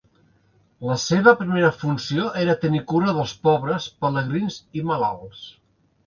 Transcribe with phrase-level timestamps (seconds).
[0.91, 5.43] La seva primera funció era tenir cura dels pobres, pelegrins i malalts.